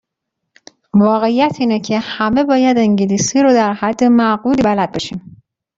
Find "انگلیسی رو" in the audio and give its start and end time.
2.77-3.53